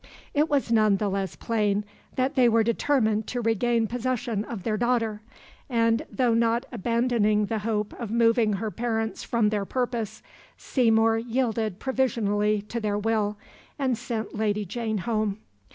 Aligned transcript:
It 0.33 0.49
was 0.49 0.71
none 0.71 0.97
the 0.97 1.09
less 1.09 1.35
plain 1.35 1.85
that 2.15 2.33
they 2.33 2.49
were 2.49 2.63
determined 2.63 3.27
to 3.27 3.39
regain 3.41 3.85
possession 3.85 4.43
of 4.45 4.63
their 4.63 4.75
daughter, 4.75 5.21
and, 5.69 6.07
though 6.11 6.33
not 6.33 6.65
abandoning 6.71 7.45
the 7.45 7.59
hope 7.59 7.93
of 7.99 8.09
moving 8.09 8.53
her 8.53 8.71
parents 8.71 9.21
from 9.23 9.49
their 9.49 9.63
purpose, 9.63 10.23
Seymour 10.57 11.19
yielded 11.19 11.77
provisionally 11.77 12.63
to 12.63 12.79
their 12.79 12.97
will 12.97 13.37
and 13.77 13.95
sent 13.95 14.33
Lady 14.35 14.65
Jane 14.65 14.97
home. 14.97 15.37